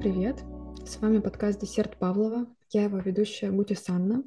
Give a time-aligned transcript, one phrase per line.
[0.00, 0.44] Привет!
[0.86, 2.46] С вами подкаст «Десерт Павлова».
[2.70, 4.22] Я его ведущая Гути Санна.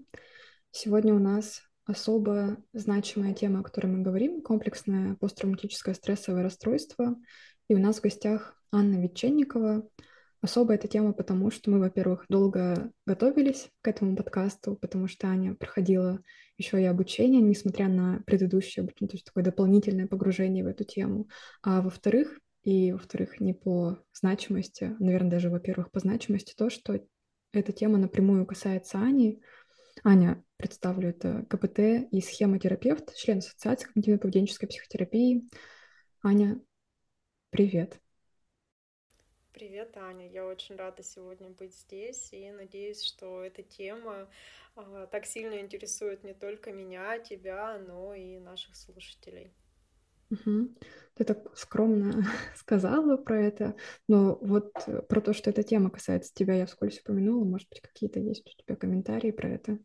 [0.72, 7.16] Сегодня у нас особо значимая тема, о которой мы говорим, комплексное посттравматическое стрессовое расстройство.
[7.70, 9.88] И у нас в гостях Анна Ветченникова.
[10.42, 15.56] Особо эта тема, потому что мы, во-первых, долго готовились к этому подкасту, потому что Аня
[15.56, 16.20] проходила
[16.58, 21.30] еще и обучение, несмотря на предыдущее обучение, то есть такое дополнительное погружение в эту тему.
[21.64, 27.00] А во-вторых, и, во-вторых, не по значимости, наверное, даже, во-первых, по значимости то, что
[27.54, 29.42] эта тема напрямую касается Ани.
[30.04, 35.50] Аня, представлю, это КПТ и схемотерапевт, член Ассоциации когнитивно-поведенческой психотерапии.
[36.24, 36.62] Аня,
[37.50, 38.00] привет.
[39.54, 40.30] Привет, Аня.
[40.30, 44.30] Я очень рада сегодня быть здесь и надеюсь, что эта тема
[44.76, 49.52] а, так сильно интересует не только меня, тебя, но и наших слушателей.
[50.32, 50.70] Угу.
[51.16, 52.24] Ты так скромно
[52.56, 53.76] сказала про это,
[54.08, 57.82] но вот э, про то, что эта тема касается тебя, я вскользь упомянула, может быть,
[57.82, 59.78] какие-то есть у тебя комментарии про это?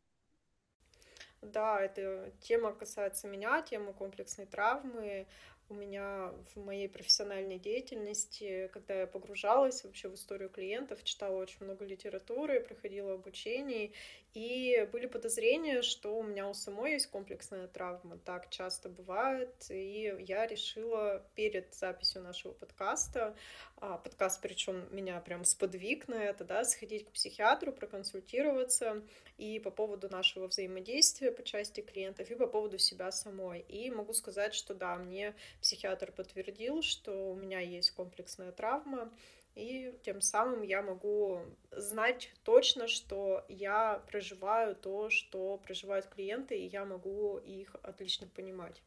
[1.42, 5.26] Да, эта тема касается меня, тема комплексной травмы
[5.68, 11.64] у меня в моей профессиональной деятельности, когда я погружалась вообще в историю клиентов, читала очень
[11.64, 13.92] много литературы, проходила обучение,
[14.36, 18.18] и были подозрения, что у меня у самой есть комплексная травма.
[18.18, 23.34] Так часто бывает, и я решила перед записью нашего подкаста,
[23.78, 29.02] а, подкаст причем меня прям сподвиг на это, да, сходить к психиатру, проконсультироваться
[29.38, 33.60] и по поводу нашего взаимодействия по части клиентов, и по поводу себя самой.
[33.60, 39.10] И могу сказать, что да, мне психиатр подтвердил, что у меня есть комплексная травма,
[39.56, 41.40] и тем самым я могу
[41.70, 48.82] знать точно, что я проживаю то, что проживают клиенты, и я могу их отлично понимать.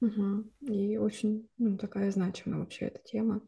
[0.00, 0.72] Угу.
[0.72, 3.46] И очень ну, такая значимая вообще эта тема.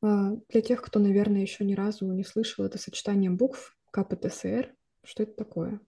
[0.00, 5.22] А, для тех, кто, наверное, еще ни разу не слышал это сочетание букв КПТСР, что
[5.22, 5.80] это такое?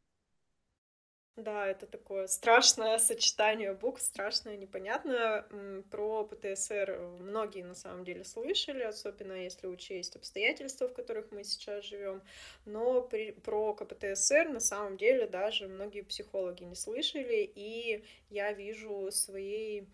[1.39, 5.47] Да, это такое страшное сочетание букв, страшное, непонятное.
[5.89, 11.85] Про ПТСР многие на самом деле слышали, особенно если учесть обстоятельства, в которых мы сейчас
[11.85, 12.23] живем.
[12.65, 19.09] Но при, про КПТСР на самом деле даже многие психологи не слышали, и я вижу
[19.13, 19.87] своей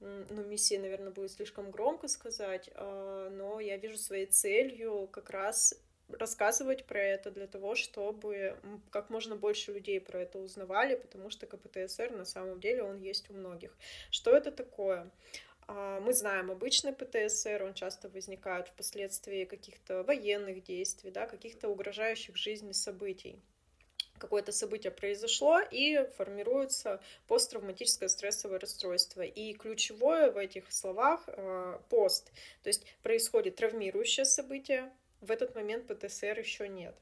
[0.00, 5.74] ну, миссией, наверное, будет слишком громко сказать, а, но я вижу своей целью как раз
[6.10, 8.56] рассказывать про это для того, чтобы
[8.90, 13.30] как можно больше людей про это узнавали, потому что КПТСР на самом деле он есть
[13.30, 13.76] у многих.
[14.10, 15.10] Что это такое?
[15.66, 22.36] А, мы знаем обычный ПТСР, он часто возникает впоследствии каких-то военных действий, да, каких-то угрожающих
[22.36, 23.38] жизни событий
[24.18, 29.22] какое-то событие произошло и формируется посттравматическое стрессовое расстройство.
[29.22, 32.32] И ключевое в этих словах э, пост,
[32.62, 36.94] то есть происходит травмирующее событие, в этот момент ПТСР еще нет.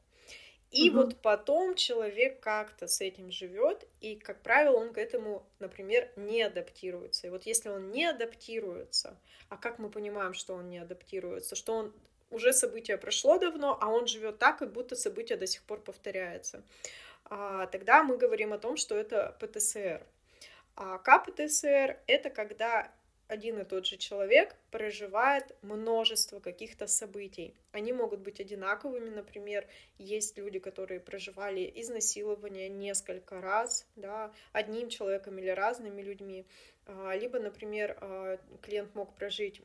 [0.71, 0.99] И угу.
[0.99, 6.43] вот потом человек как-то с этим живет, и, как правило, он к этому, например, не
[6.43, 7.27] адаптируется.
[7.27, 9.17] И вот если он не адаптируется,
[9.49, 11.93] а как мы понимаем, что он не адаптируется, что он
[12.31, 16.63] уже событие прошло давно, а он живет так, как будто событие до сих пор повторяется,
[17.25, 20.05] а, тогда мы говорим о том, что это ПТСР.
[20.75, 22.93] А КПТСР— это когда
[23.29, 27.55] один и тот же человек проживает множество каких-то событий.
[27.73, 29.67] Они могут быть одинаковыми, например,
[29.99, 36.47] есть люди, которые проживали изнасилование несколько раз, да, одним человеком или разными людьми,
[36.87, 39.61] а, либо, например, а, клиент мог прожить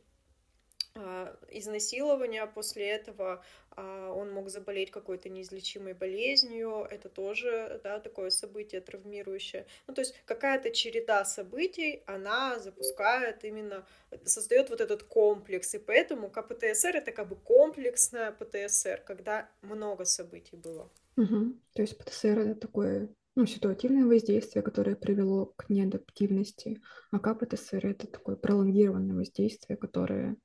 [1.51, 3.43] изнасилования, после этого
[3.75, 9.65] а, он мог заболеть какой-то неизлечимой болезнью, это тоже, да, такое событие травмирующее.
[9.87, 13.85] Ну, то есть какая-то череда событий, она запускает именно,
[14.25, 20.55] создает вот этот комплекс, и поэтому КПТСР это как бы комплексная ПТСР, когда много событий
[20.55, 20.89] было.
[21.17, 21.53] Угу.
[21.73, 26.81] То есть ПТСР это такое ну, ситуативное воздействие, которое привело к неадаптивности,
[27.11, 30.35] а КПТСР это такое пролонгированное воздействие, которое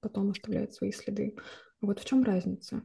[0.00, 1.36] потом оставляет свои следы.
[1.80, 2.82] Вот в чем разница?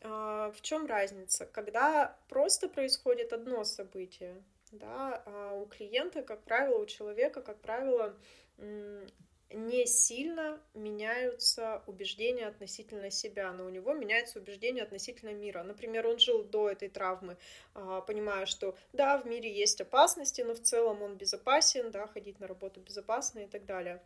[0.00, 1.46] А, в чем разница?
[1.46, 4.42] Когда просто происходит одно событие,
[4.72, 8.16] да, а у клиента, как правило, у человека, как правило,
[9.54, 15.62] не сильно меняются убеждения относительно себя, но у него меняются убеждения относительно мира.
[15.62, 17.36] Например, он жил до этой травмы,
[17.74, 22.40] а, понимая, что да, в мире есть опасности, но в целом он безопасен, да, ходить
[22.40, 24.02] на работу безопасно и так далее.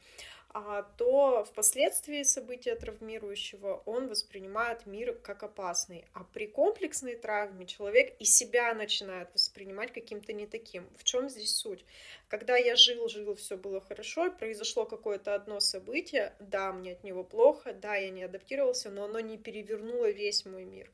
[0.58, 6.06] А, то впоследствии события травмирующего он воспринимает мир как опасный.
[6.14, 10.88] А при комплексной травме человек и себя начинает воспринимать каким-то не таким.
[10.96, 11.84] В чем здесь суть?
[12.28, 17.22] Когда я жил, жил, все было хорошо, произошло какое-то одно событие, да, мне от него
[17.22, 20.90] плохо, да, я не адаптировался, но оно не перевернуло весь мой мир.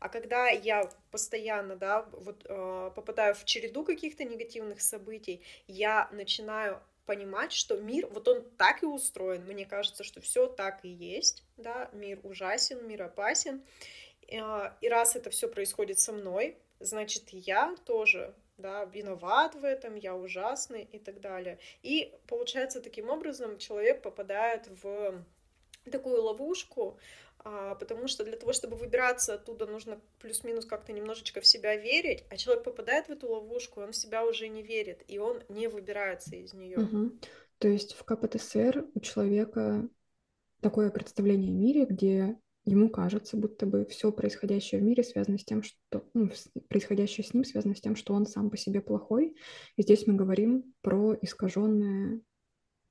[0.00, 6.82] А когда я постоянно, да, вот э, попадаю в череду каких-то негативных событий, я начинаю
[7.08, 9.42] понимать, что мир, вот он так и устроен.
[9.46, 13.64] Мне кажется, что все так и есть, да, мир ужасен, мир опасен.
[14.38, 19.94] А, и раз это все происходит со мной, значит, я тоже да, виноват в этом,
[19.94, 21.58] я ужасный и так далее.
[21.82, 25.24] И получается, таким образом человек попадает в
[25.90, 26.98] такую ловушку,
[27.44, 32.36] потому что для того, чтобы выбираться оттуда, нужно плюс-минус как-то немножечко в себя верить, а
[32.36, 36.36] человек попадает в эту ловушку, он в себя уже не верит, и он не выбирается
[36.36, 36.78] из нее.
[36.78, 37.12] Угу.
[37.58, 39.88] То есть в КПТСР у человека
[40.60, 45.44] такое представление о мире, где ему кажется, будто бы все происходящее в мире связано с
[45.44, 46.30] тем, что ну,
[46.68, 49.36] происходящее с ним связано с тем, что он сам по себе плохой.
[49.76, 52.20] И здесь мы говорим про искаженное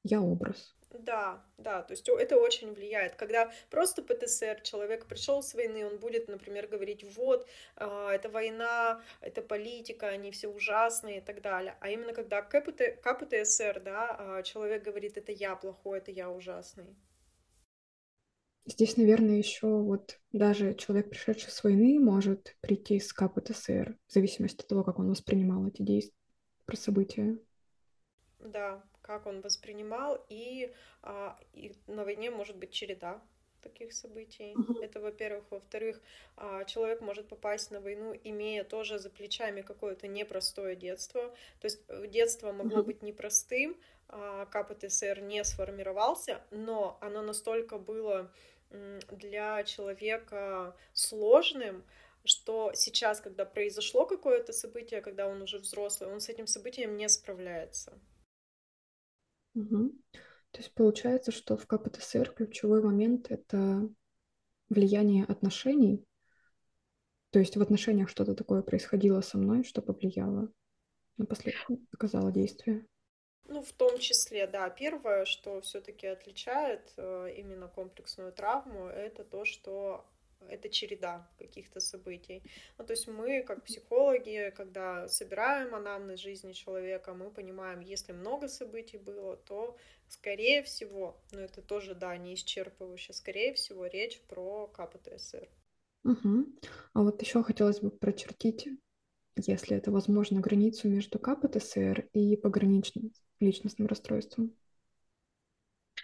[0.04, 0.77] я образ.
[1.00, 3.16] Да, да, то есть это очень влияет.
[3.16, 9.02] Когда просто ПТСР, человек пришел с войны, он будет, например, говорить, вот, а, это война,
[9.22, 11.76] это политика, они все ужасные и так далее.
[11.82, 16.96] А именно когда КПТ, КПТСР, да, а, человек говорит, это я плохой, это я ужасный.
[18.66, 24.62] Здесь, наверное, еще вот даже человек, пришедший с войны, может прийти с КПТСР, в зависимости
[24.62, 26.18] от того, как он воспринимал эти действия,
[26.66, 27.38] про события.
[28.40, 33.22] Да, как он воспринимал, и, а, и на войне может быть череда
[33.62, 34.54] таких событий.
[34.54, 34.84] Uh-huh.
[34.84, 35.44] Это, во-первых.
[35.50, 36.02] Во-вторых,
[36.36, 41.22] а, человек может попасть на войну, имея тоже за плечами какое-то непростое детство.
[41.60, 42.86] То есть э, детство могло uh-huh.
[42.86, 43.78] быть непростым,
[44.10, 48.32] а, КПТСР не сформировался, но оно настолько было
[49.12, 51.84] для человека сложным,
[52.26, 57.08] что сейчас, когда произошло какое-то событие, когда он уже взрослый, он с этим событием не
[57.10, 57.94] справляется.
[59.58, 59.90] Угу.
[60.52, 63.90] То есть получается, что в КПТСР ключевой момент— это
[64.70, 66.06] влияние отношений.
[67.32, 70.52] То есть в отношениях что-то такое происходило со мной, что повлияло
[71.18, 72.86] на последствия, оказало действие.
[73.46, 74.70] Ну, в том числе, да.
[74.70, 80.06] Первое, что все-таки отличает э, именно комплексную травму, это то, что
[80.50, 82.44] это череда каких-то событий.
[82.78, 88.48] Ну, то есть мы, как психологи, когда собираем анамнез жизни человека, мы понимаем, если много
[88.48, 94.68] событий было, то, скорее всего, ну это тоже, да, не исчерпывающе, скорее всего, речь про
[94.68, 95.48] КПТСР.
[96.04, 96.46] Угу.
[96.94, 98.68] А вот еще хотелось бы прочертить,
[99.36, 104.56] если это возможно, границу между КПТСР и пограничным личностным расстройством.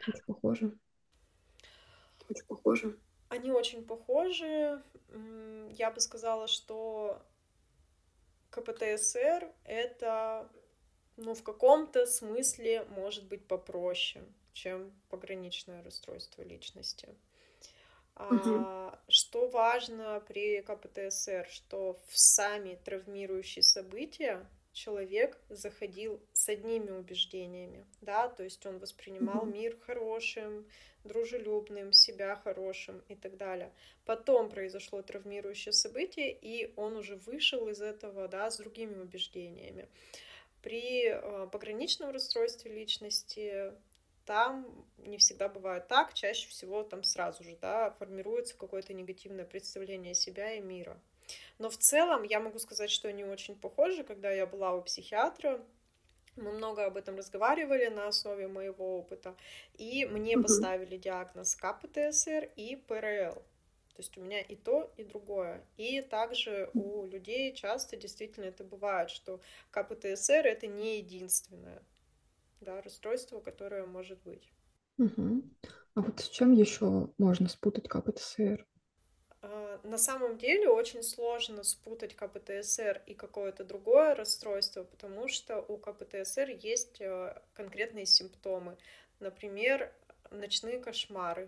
[0.08, 0.78] Очень похоже.
[2.30, 3.00] Очень похоже.
[3.34, 4.82] Они очень похожи.
[5.72, 7.22] Я бы сказала, что
[8.52, 10.48] КПТСР— это,
[11.18, 17.10] ну, в каком-то смысле может быть попроще, чем пограничное расстройство личности.
[18.16, 18.40] Угу.
[18.46, 27.86] А, что важно при КПТСР, что в сами травмирующие события человек заходил с одними убеждениями,
[28.02, 30.66] да, то есть он воспринимал мир хорошим,
[31.04, 33.72] дружелюбным, себя хорошим и так далее.
[34.06, 39.88] Потом произошло травмирующее событие, и он уже вышел из этого, да, с другими убеждениями.
[40.62, 43.74] При э, пограничном расстройстве личности
[44.26, 44.66] там
[44.98, 50.54] не всегда бывает так, чаще всего там сразу же, да, формируется какое-то негативное представление себя
[50.54, 50.98] и мира.
[51.60, 54.04] Но в целом я могу сказать, что они очень похожи.
[54.04, 55.62] Когда я была у психиатра,
[56.36, 59.36] мы много об этом разговаривали на основе моего опыта,
[59.78, 63.44] и мне поставили диагноз КПТСР и ПРЛ.
[63.96, 65.64] То есть у меня и то, и другое.
[65.78, 71.84] И также у людей часто действительно это бывает, что КПТСР это не единственное
[72.62, 74.52] да, расстройство, которое может быть.
[74.98, 75.44] Угу.
[75.96, 78.66] А вот с чем еще можно спутать КПТСР?
[79.94, 86.50] На самом деле очень сложно спутать КПТСР и какое-то другое расстройство, потому что у КПТСР
[86.50, 88.76] есть э, конкретные симптомы.
[89.20, 89.94] Например,
[90.32, 91.48] ночные кошмары,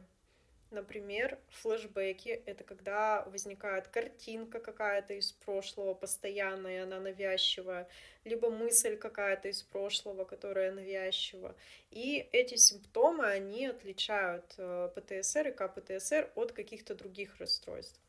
[0.70, 7.88] Например, флешбеки— это когда возникает картинка какая-то из прошлого постоянная, она навязчивая,
[8.26, 11.56] либо мысль какая-то из прошлого, которая навязчива.
[11.90, 18.00] И эти симптомы, они отличают э, ПТСР и КПТСР от каких-то других расстройств.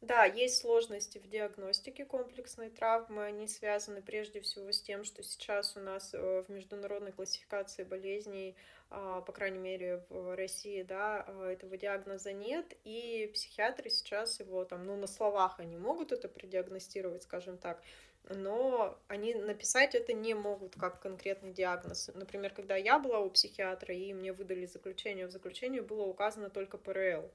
[0.00, 3.24] Да, есть сложности в диагностике комплексной травмы.
[3.24, 8.54] Они связаны прежде всего с тем, что сейчас у нас э, в международной классификации болезней,
[8.90, 14.64] а, по крайней мере в России, да, а, этого диагноза нет, и психиатры сейчас его
[14.64, 17.82] там, ну, на словах они могут это предиагностировать, скажем так,
[18.30, 22.10] но они написать это не могут как конкретный диагноз.
[22.14, 26.78] Например, когда я была у психиатра и мне выдали заключение, в заключении было указано только
[26.78, 27.30] ПРЛ,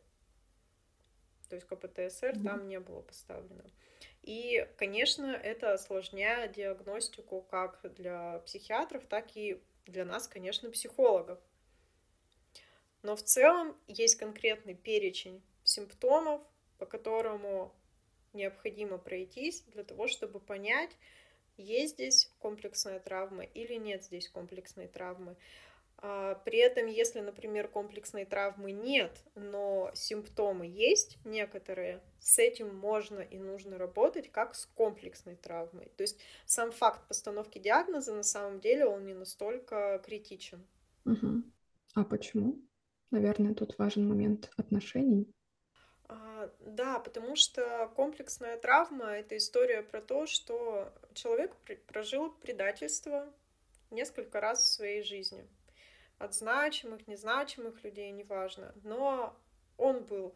[1.53, 2.43] то есть КПТСР mm-hmm.
[2.43, 3.63] там не было поставлено.
[4.24, 11.39] И, конечно, это осложняет диагностику как для психиатров, так и для нас, конечно, психологов.
[13.03, 16.41] Но в целом есть конкретный перечень симптомов,
[16.79, 17.72] по которому
[18.33, 20.98] необходимо пройтись для того, чтобы понять,
[21.57, 25.36] есть здесь комплексная травма или нет здесь комплексной травмы.
[26.05, 33.19] А, при этом, если, например, комплексной травмы нет, но симптомы есть некоторые, с этим можно
[33.22, 35.93] и нужно работать как с комплексной травмой.
[35.95, 40.67] То есть сам факт постановки диагноза на самом деле он не настолько критичен.
[41.05, 41.43] Угу.
[41.95, 42.60] А почему?
[43.10, 45.33] Наверное, тут важен момент отношений.
[46.10, 51.55] А, да, потому что комплексная травма это история про то, что человек
[51.88, 53.33] прожил предательство
[53.89, 55.48] несколько раз в своей жизни
[56.17, 58.74] от значимых, незначимых людей, неважно.
[58.84, 59.36] Но
[59.77, 60.36] он был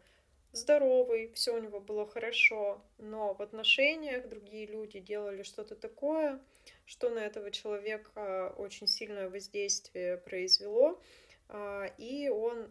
[0.52, 6.40] здоровый, все у него было хорошо, но в отношениях другие люди делали что-то такое,
[6.86, 11.00] что на этого человека очень сильное воздействие произвело,
[11.48, 12.70] а, и он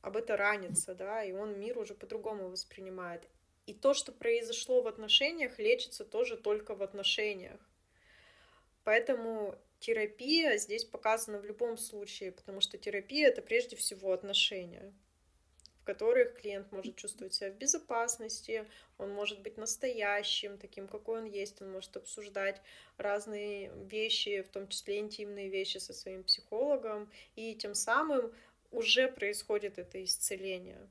[0.00, 3.28] об это ранится, да, и он мир уже по-другому воспринимает.
[3.66, 7.60] И то, что произошло в отношениях, лечится тоже только в отношениях.
[8.84, 14.92] Поэтому терапия здесь показана в любом случае, потому что терапия это прежде всего отношения,
[15.80, 18.66] в которых клиент может чувствовать себя в безопасности,
[18.98, 22.60] он может быть настоящим, таким, какой он есть, он может обсуждать
[22.96, 28.32] разные вещи, в том числе интимные вещи со своим психологом, и тем самым
[28.70, 30.88] уже происходит это исцеление.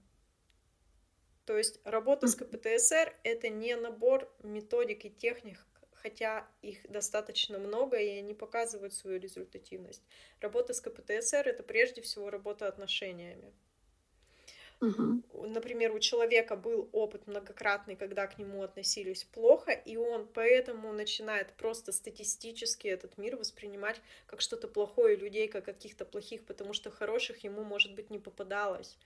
[1.46, 5.65] То есть работа с КПТСР— это не набор методик и техник,
[6.06, 10.04] хотя их достаточно много, и они показывают свою результативность.
[10.40, 13.52] Работа с КПТСР— это прежде всего работа отношениями.
[14.82, 15.48] Угу.
[15.48, 21.54] Например, у человека был опыт многократный, когда к нему относились плохо, и он поэтому начинает
[21.54, 27.44] просто статистически этот мир воспринимать как что-то плохое, людей как каких-то плохих, потому что хороших
[27.44, 28.98] ему, может быть, не попадалось.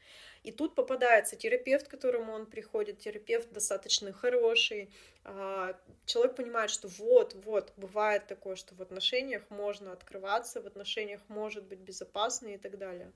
[0.43, 4.89] И тут попадается терапевт, к которому он приходит, терапевт достаточно хороший,
[5.23, 11.21] а, человек понимает, что вот, вот, бывает такое, что в отношениях можно открываться, в отношениях
[11.27, 13.11] может быть безопасно и так далее.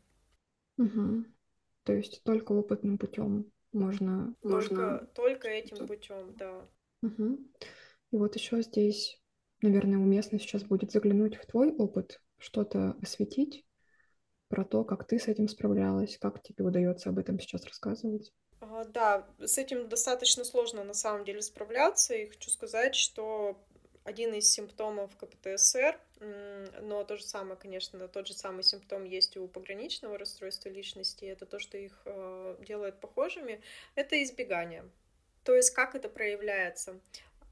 [0.78, 1.26] Угу.
[1.84, 4.36] То есть только опытным путем можно...
[4.42, 5.08] Только, можно...
[5.14, 6.68] только этим путем, да.
[7.02, 7.40] Угу.
[8.12, 9.22] И вот еще здесь,
[9.62, 13.66] наверное, уместно сейчас будет заглянуть в твой опыт, что-то осветить
[14.48, 18.32] про то, как ты с этим справлялась, как тебе удается об этом сейчас рассказывать.
[18.60, 23.66] А, да, с этим достаточно сложно на самом деле справляться, и хочу сказать, что
[24.04, 26.00] один из симптомов КПТСР,
[26.82, 31.46] но то же самое, конечно, тот же самый симптом есть у пограничного расстройства личности, это
[31.46, 33.62] то, что их э, делает похожими,
[33.96, 34.84] это избегание.
[35.44, 37.00] То есть как это проявляется?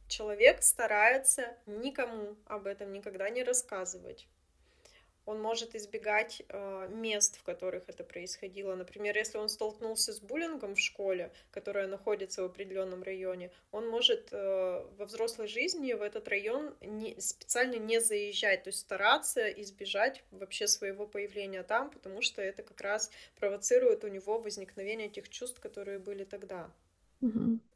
[0.08, 4.28] Человек старается никому об этом никогда не рассказывать
[5.26, 8.76] он может избегать э, мест, в которых это происходило.
[8.76, 14.30] Например, если он столкнулся с буллингом в школе, которая находится в определенном районе, он может
[14.32, 20.24] э, во взрослой жизни в этот район не, специально не заезжать, то есть стараться избежать
[20.32, 25.60] вообще своего появления там, потому что это как раз провоцирует у него возникновение тех чувств,
[25.60, 26.70] которые были тогда.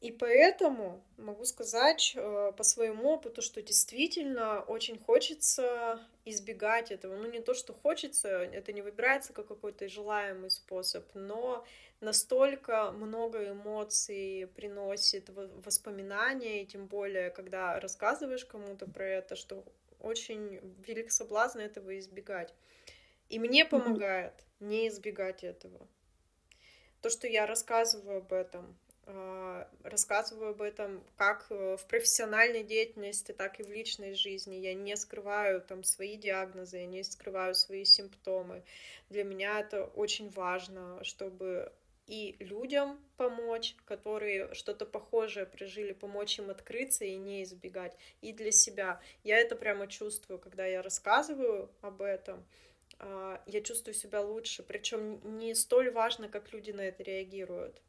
[0.00, 7.14] И поэтому могу сказать э, по своему опыту, что действительно очень хочется избегать этого.
[7.16, 11.64] Ну, не то, что хочется, это не выбирается как какой-то желаемый способ, но
[12.00, 15.30] настолько много эмоций приносит
[15.64, 19.64] воспоминания, и тем более, когда рассказываешь кому-то про это, что
[20.00, 22.52] очень велик соблазн этого избегать.
[23.28, 25.86] И мне помогает не избегать этого.
[27.02, 28.76] То, что я рассказываю об этом,
[29.84, 34.56] рассказываю об этом как э, в профессиональной деятельности, так и в личной жизни.
[34.56, 38.62] Я не скрываю там свои диагнозы, я не скрываю свои симптомы.
[39.08, 41.72] Для меня это очень важно, чтобы
[42.06, 47.96] и людям помочь, которые что-то похожее прожили, помочь им открыться и не избегать.
[48.20, 49.00] И для себя.
[49.24, 52.44] Я это прямо чувствую, когда я рассказываю об этом.
[52.98, 54.62] А, я чувствую себя лучше.
[54.62, 57.80] Причем не столь важно, как люди на это реагируют.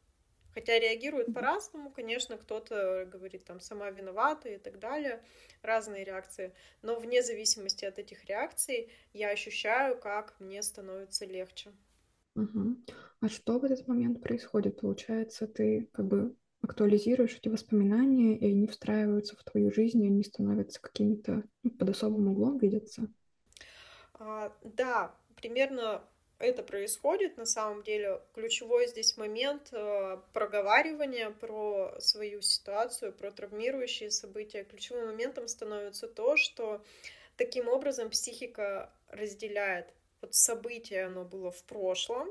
[0.54, 5.22] Хотя реагируют по-разному, конечно, кто-то говорит там сама виновата и так далее,
[5.62, 6.52] разные реакции.
[6.82, 11.70] Но вне зависимости от этих реакций я ощущаю, как мне становится легче.
[12.34, 12.76] Угу.
[13.20, 14.80] А что в этот момент происходит?
[14.80, 20.24] Получается, ты как бы актуализируешь эти воспоминания, и они встраиваются в твою жизнь, и они
[20.24, 23.08] становятся какими-то ну, под особым углом видятся?
[24.14, 26.02] А, да, примерно
[26.38, 27.36] это происходит.
[27.36, 34.64] На самом деле ключевой здесь момент э, проговаривания про свою ситуацию, про травмирующие события.
[34.64, 36.82] Ключевым моментом становится то, что
[37.36, 42.28] таким образом психика разделяет вот событие, оно было в прошлом,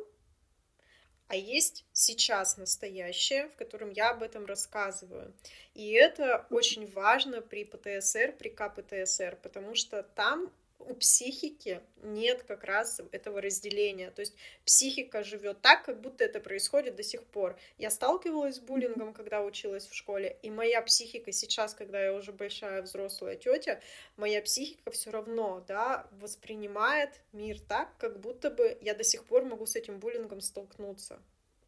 [1.28, 5.34] а есть сейчас настоящее, в котором я об этом рассказываю.
[5.74, 12.64] И это очень важно при ПТСР, при КПТСР, потому что там у психики нет как
[12.64, 14.12] раз этого разделения.
[14.12, 17.58] То есть психика живет так, как будто это происходит до сих пор.
[17.78, 22.32] Я сталкивалась с буллингом, когда училась в школе, и моя психика сейчас, когда я уже
[22.32, 23.82] большая взрослая тетя,
[24.16, 29.46] моя психика все равно, да, воспринимает мир так, как будто бы я до сих пор
[29.46, 31.20] могу с этим буллингом столкнуться.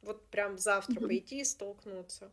[0.02, 2.32] Вот прям завтра пойти и столкнуться.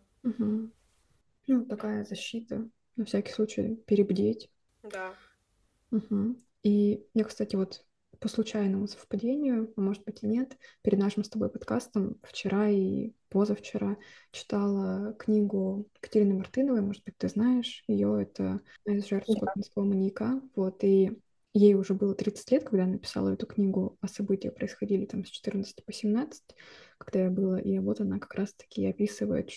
[1.48, 4.50] Ну, такая защита, на всякий случай перебдеть.
[4.82, 5.14] Да.
[5.90, 6.36] Угу.
[6.66, 7.84] И я, кстати, вот
[8.18, 13.12] по случайному совпадению, а может быть и нет, перед нашим с тобой подкастом вчера и
[13.28, 13.98] позавчера
[14.32, 20.82] читала книгу Екатерины Мартыновой, может быть, ты знаешь ее, это из жертв скотского маньяка, вот,
[20.82, 21.16] и
[21.54, 25.28] ей уже было 30 лет, когда я написала эту книгу, а события происходили там с
[25.28, 26.42] 14 по 17,
[26.98, 29.50] когда я была, и вот она как раз-таки описывает,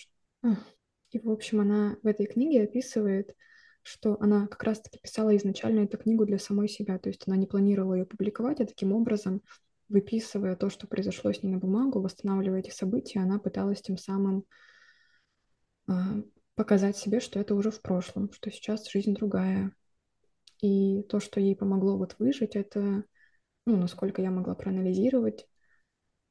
[1.10, 3.34] и, в общем, она в этой книге описывает,
[3.82, 7.46] что она как раз-таки писала изначально эту книгу для самой себя, то есть она не
[7.46, 9.42] планировала ее публиковать, а таким образом,
[9.88, 14.44] выписывая то, что произошло с ней на бумагу, восстанавливая эти события, она пыталась тем самым
[15.88, 15.92] э,
[16.54, 19.74] показать себе, что это уже в прошлом, что сейчас жизнь другая.
[20.62, 23.04] И то, что ей помогло вот выжить, это,
[23.64, 25.46] ну, насколько я могла проанализировать,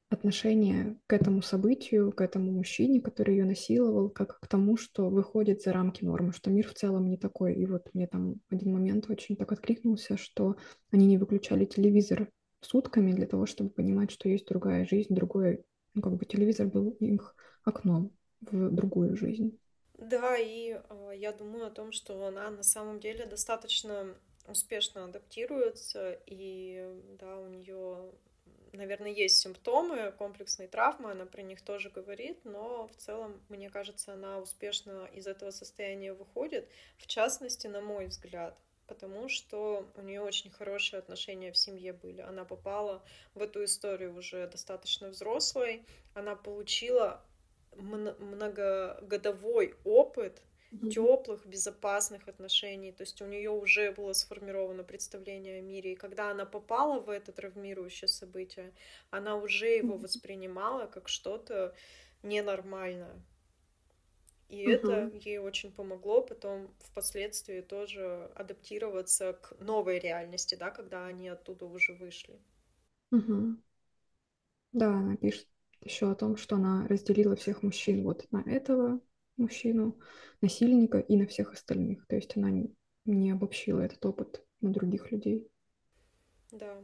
[0.09, 5.61] отношение к этому событию, к этому мужчине, который ее насиловал, как к тому, что выходит
[5.61, 7.53] за рамки нормы, что мир в целом не такой.
[7.53, 10.55] И вот мне там один момент очень так откликнулся, что
[10.91, 12.29] они не выключали телевизор
[12.61, 16.89] сутками для того, чтобы понимать, что есть другая жизнь, другой, ну как бы телевизор был
[16.99, 19.59] их окном в другую жизнь.
[19.97, 24.15] Да, и э, я думаю о том, что она на самом деле достаточно
[24.47, 28.11] успешно адаптируется, и да, у нее
[28.77, 34.13] наверное, есть симптомы комплексной травмы, она про них тоже говорит, но в целом, мне кажется,
[34.13, 40.21] она успешно из этого состояния выходит, в частности, на мой взгляд, потому что у нее
[40.21, 42.21] очень хорошие отношения в семье были.
[42.21, 43.03] Она попала
[43.33, 47.23] в эту историю уже достаточно взрослой, она получила
[47.75, 50.89] многогодовой опыт mm-hmm.
[50.89, 52.91] теплых, безопасных отношений.
[52.91, 55.93] То есть у нее уже было сформировано представление о мире.
[55.93, 58.73] И когда она попала в это травмирующее событие,
[59.09, 60.01] она уже его mm-hmm.
[60.01, 61.75] воспринимала как что-то
[62.23, 63.21] ненормальное.
[64.49, 71.05] И uh это ей очень помогло потом впоследствии тоже адаптироваться к новой реальности, да, когда
[71.05, 72.39] они оттуда уже вышли.
[73.13, 73.55] uh
[74.71, 75.47] Да, она пишет
[75.81, 78.99] еще о том, что она разделила всех мужчин вот на этого
[79.39, 79.97] мужчину,
[80.41, 82.05] насильника и на всех остальных.
[82.07, 82.51] То есть она
[83.05, 85.49] не обобщила этот опыт на других людей.
[86.51, 86.77] Да.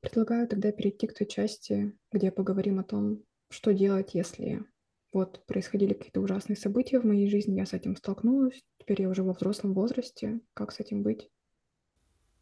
[0.00, 4.64] Предлагаю тогда перейти к той части, где поговорим о том, что делать, если
[5.12, 9.22] вот происходили какие-то ужасные события в моей жизни, я с этим столкнулась, теперь я уже
[9.22, 11.30] во взрослом возрасте, как с этим быть?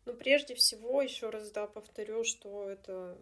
[0.07, 3.19] Ну, прежде всего, еще раз, да, повторю, что это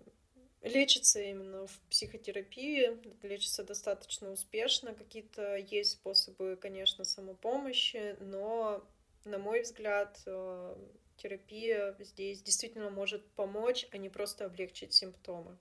[0.62, 4.94] Лечится именно в психотерапии, лечится достаточно успешно.
[4.94, 8.85] Какие-то есть способы, конечно, самопомощи, но,
[9.25, 10.77] на мой взгляд, э,
[11.16, 15.57] терапия здесь действительно может помочь, а не просто облегчить симптомы.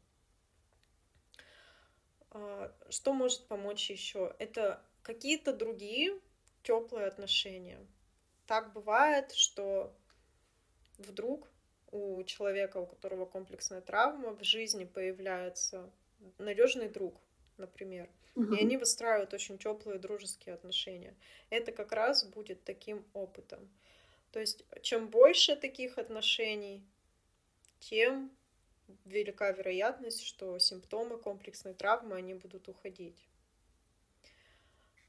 [2.32, 4.36] А, что может помочь еще?
[4.38, 6.20] Это какие-то другие
[6.64, 7.80] теплые отношения.
[8.48, 9.96] Так бывает, что
[10.98, 11.50] вдруг
[11.92, 15.90] у человека, у которого комплексная травма, в жизни появляется
[16.38, 17.20] надежный друг,
[17.58, 18.54] например, угу.
[18.54, 21.16] и они выстраивают очень теплые дружеские отношения.
[21.50, 23.70] Это как раз будет таким опытом.
[24.32, 26.84] То есть, чем больше таких отношений,
[27.80, 28.32] тем
[29.06, 33.28] велика вероятность, что симптомы комплексной травмы они будут уходить.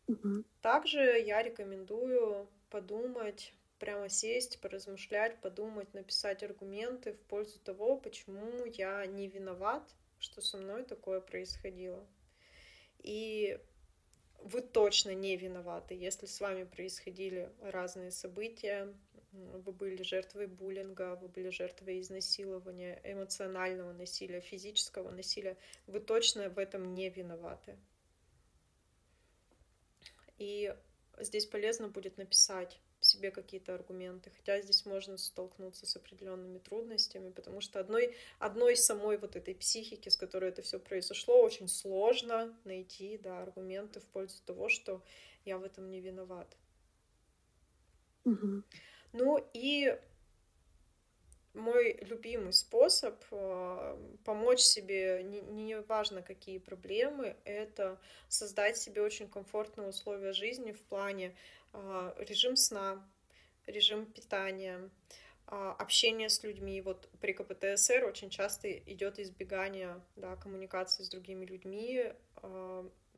[0.07, 0.45] Угу.
[0.61, 9.05] Также я рекомендую подумать прямо сесть, поразмышлять, подумать, написать аргументы в пользу того, почему я
[9.07, 9.83] не виноват,
[10.21, 12.07] что со мной такое происходило.
[12.99, 13.59] И
[14.39, 18.95] вы точно не виноваты, если с вами происходили разные события,
[19.33, 26.59] вы были жертвой буллинга, вы были жертвой изнасилования, эмоционального насилия, физического насилия, вы точно в
[26.59, 27.79] этом не виноваты.
[30.37, 30.75] И
[31.19, 37.61] здесь полезно будет написать себе какие-то аргументы, хотя здесь можно столкнуться с определенными трудностями, потому
[37.61, 43.19] что одной, одной самой вот этой психики, с которой это все произошло, очень сложно найти
[43.19, 45.03] да, аргументы в пользу того, что
[45.45, 46.57] я в этом не виноват.
[48.25, 48.63] Угу.
[49.13, 49.99] Ну и
[51.55, 59.29] мой любимый способ э, помочь себе, не, не важно какие проблемы, это создать себе очень
[59.29, 61.35] комфортные условия жизни в плане
[62.19, 63.07] режим сна,
[63.67, 64.91] режим питания,
[65.47, 66.81] э, общение с людьми.
[66.81, 72.13] Вот при КПТСР очень часто идет избегание да, коммуникации с другими людьми,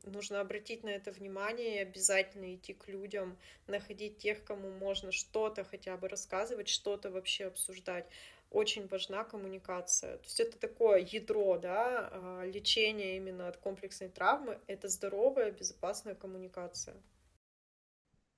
[0.05, 3.37] нужно обратить на это внимание и обязательно идти к людям,
[3.67, 8.05] находить тех, кому можно что-то хотя бы рассказывать, что-то вообще обсуждать.
[8.51, 10.17] Очень важна коммуникация.
[10.17, 14.59] То есть это такое ядро, да, а, лечение именно от комплексной травмы.
[14.67, 16.95] Это здоровая, безопасная коммуникация.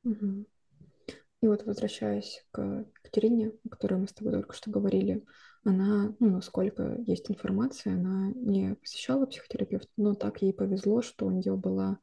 [0.05, 0.45] Угу.
[1.41, 5.25] И вот возвращаясь к Катерине, о которой мы с тобой только что говорили,
[5.63, 11.31] она, ну, насколько есть информация, она не посещала психотерапевта, но так ей повезло, что у
[11.31, 11.99] нее была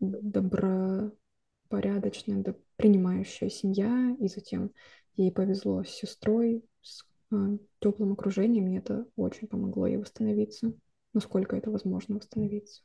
[0.00, 2.44] добропорядочная,
[2.76, 4.72] принимающая семья, и затем
[5.16, 10.72] ей повезло с сестрой, с э, теплым окружением, и это очень помогло ей восстановиться,
[11.12, 12.82] насколько это возможно восстановиться.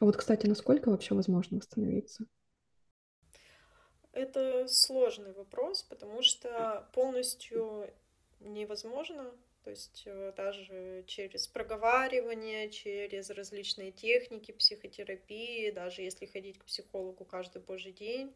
[0.00, 2.26] А вот, кстати, насколько вообще возможно восстановиться?
[4.12, 7.90] Это сложный вопрос, потому что полностью
[8.40, 9.30] невозможно.
[9.64, 17.24] То есть э, даже через проговаривание, через различные техники психотерапии, даже если ходить к психологу
[17.24, 18.34] каждый божий день,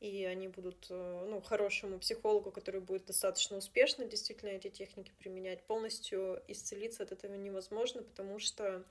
[0.00, 5.62] и они будут, э, ну, хорошему психологу, который будет достаточно успешно действительно эти техники применять,
[5.62, 8.84] полностью исцелиться от этого невозможно, потому что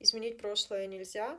[0.00, 1.38] изменить прошлое нельзя,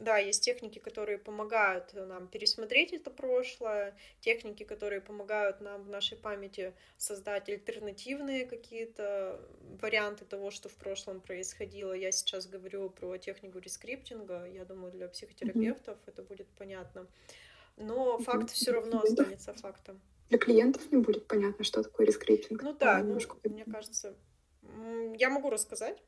[0.00, 6.16] да, есть техники, которые помогают нам пересмотреть это прошлое, техники, которые помогают нам в нашей
[6.16, 9.40] памяти создать альтернативные какие-то
[9.80, 11.92] варианты того, что в прошлом происходило.
[11.92, 16.08] Я сейчас говорю про технику рескриптинга, я думаю, для психотерапевтов mm-hmm.
[16.08, 17.06] это будет понятно.
[17.76, 18.22] Но mm-hmm.
[18.24, 20.00] факт все равно останется фактом.
[20.30, 22.62] Для клиентов не будет понятно, что такое рескриптинг.
[22.62, 24.14] Ну да, ну, мне кажется,
[25.16, 26.02] я могу рассказать.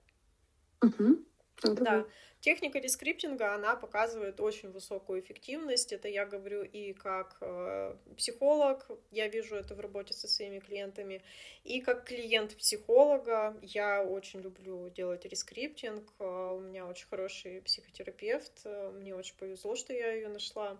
[0.81, 1.25] Угу.
[1.63, 2.07] Да, да.
[2.43, 5.93] Техника рескриптинга, она показывает очень высокую эффективность.
[5.93, 11.23] Это я говорю и как э, психолог, я вижу это в работе со своими клиентами,
[11.63, 13.57] и как клиент психолога.
[13.63, 16.13] Я очень люблю делать рескриптинг.
[16.19, 18.63] Э, у меня очень хороший психотерапевт.
[18.65, 20.77] Э, мне очень повезло, что я ее нашла.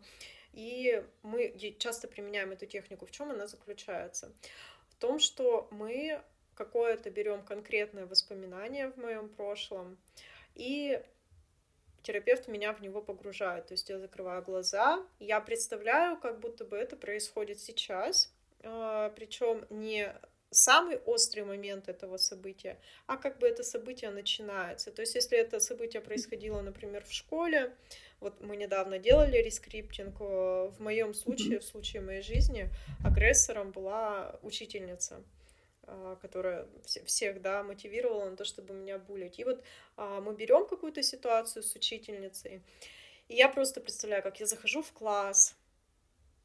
[0.53, 3.07] И мы часто применяем эту технику.
[3.07, 4.33] В чем она заключается?
[4.89, 6.21] В том, что мы
[6.57, 9.97] какое-то берем конкретное воспоминание в моем прошлом,
[10.55, 11.01] и
[12.03, 13.67] терапевт меня в него погружает.
[13.67, 19.65] То есть я закрываю глаза, я представляю, как будто бы это происходит сейчас, а, причем
[19.71, 20.13] не
[20.51, 24.93] самый острый момент этого события, а как бы это событие начинается.
[24.93, 27.75] То есть если это событие происходило, например, в школе,
[28.21, 32.69] вот мы недавно делали рескриптинг, в моем случае, в случае моей жизни,
[33.05, 35.25] агрессором была учительница.
[35.85, 36.69] А, которая
[37.07, 39.39] всех, да, мотивировала на то, чтобы меня булить.
[39.41, 39.63] И вот
[39.97, 42.63] а, мы берем какую-то ситуацию с учительницей,
[43.29, 45.57] и я просто представляю, как я захожу в класс,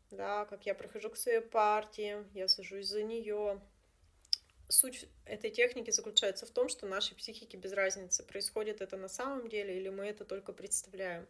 [0.09, 3.61] да, как я прохожу к своей парте, я сажусь за нее.
[4.69, 9.47] Суть этой техники заключается в том, что нашей психике без разницы, происходит это на самом
[9.49, 11.27] деле или мы это только представляем.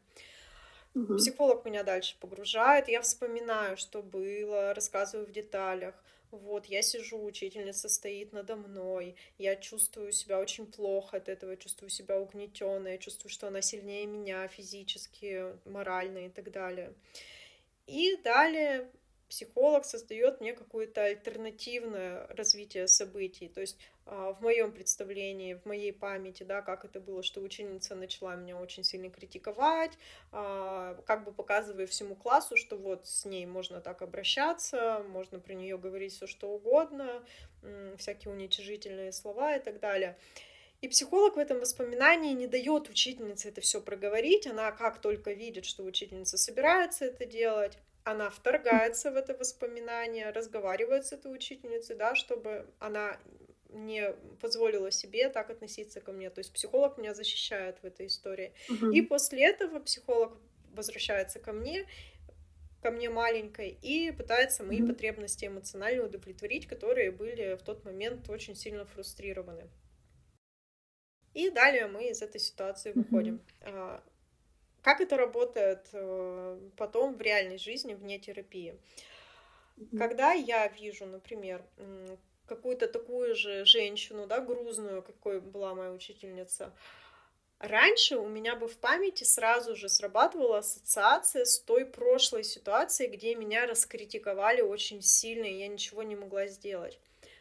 [0.96, 1.18] Угу.
[1.18, 5.94] Психолог меня дальше погружает, я вспоминаю, что было, рассказываю в деталях.
[6.32, 11.90] Вот, я сижу, учительница стоит надо мной, я чувствую себя очень плохо от этого, чувствую
[11.90, 16.94] себя угнетенной, чувствую, что она сильнее меня физически, морально и так далее.
[17.86, 18.90] И далее
[19.30, 23.48] психолог создает мне какое-то альтернативное развитие событий.
[23.48, 27.96] То есть а, в моем представлении, в моей памяти, да, как это было, что ученица
[27.96, 29.92] начала меня очень сильно критиковать,
[30.32, 35.54] а, как бы показывая всему классу, что вот с ней можно так обращаться, можно про
[35.54, 37.24] нее говорить все что угодно,
[37.98, 40.18] всякие уничижительные слова и так далее.
[40.80, 44.46] И психолог в этом воспоминании не дает учительнице это все проговорить.
[44.46, 47.80] Она как только видит, что учительница собирается это делать,
[48.12, 53.20] она вторгается в это воспоминание, разговаривает с этой учительницей, да, чтобы она
[53.70, 56.30] не позволила себе так относиться ко мне.
[56.30, 58.54] То есть психолог меня защищает в этой истории.
[58.70, 58.92] Мгм.
[58.92, 60.38] И после этого психолог
[60.74, 61.86] возвращается ко мне,
[62.82, 64.88] ко мне маленькой, и пытается мои Мгм.
[64.94, 69.70] потребности эмоционально удовлетворить, которые были в тот момент очень сильно фрустрированы.
[71.34, 73.42] И далее мы из этой ситуации выходим.
[73.62, 74.02] А,
[74.88, 78.80] Как это работает э, потом в реальной жизни вне терапии?
[79.92, 81.62] Когда я вижу, например,
[82.46, 86.74] какую-то такую же женщину, да, грузную, какой была моя учительница,
[87.60, 93.36] раньше у меня бы в памяти сразу же срабатывала ассоциация с той прошлой ситуацией, где
[93.36, 96.98] меня раскритиковали очень сильно, и я ничего не могла сделать.